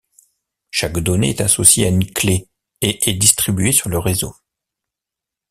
[0.71, 2.47] Chaque donnée est associée à une clé
[2.81, 4.33] et est distribuée sur le réseau.